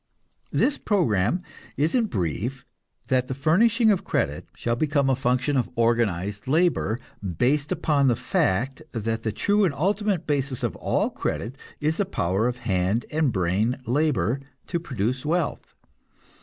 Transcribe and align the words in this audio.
This 0.51 0.79
program 0.79 1.43
is 1.77 1.93
in 1.93 2.05
brief 2.07 2.65
that 3.09 3.27
the 3.27 3.35
furnishing 3.35 3.91
of 3.91 4.03
credit 4.03 4.47
shall 4.55 4.75
become 4.75 5.11
a 5.11 5.15
function 5.15 5.55
of 5.55 5.69
organized 5.75 6.47
labor, 6.47 6.99
based 7.37 7.71
upon 7.71 8.07
the 8.07 8.15
fact 8.15 8.81
that 8.93 9.21
the 9.21 9.31
true 9.31 9.63
and 9.63 9.75
ultimate 9.75 10.25
basis 10.25 10.63
of 10.63 10.75
all 10.77 11.11
credit 11.11 11.55
is 11.79 11.97
the 11.97 12.05
power 12.05 12.47
of 12.47 12.57
hand 12.65 13.05
and 13.11 13.31
brain 13.31 13.77
labor 13.85 14.39
to 14.65 14.79
produce 14.79 15.23
wealth. 15.23 15.75